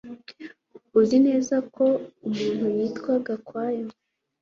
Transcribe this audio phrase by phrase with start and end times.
[0.99, 1.85] Uzi neza ko
[2.27, 3.85] umuntu yitwa Gakwaya